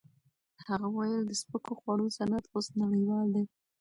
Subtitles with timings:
[0.67, 3.45] هغه وویل د سپکو خوړو صنعت اوس نړیوال دی.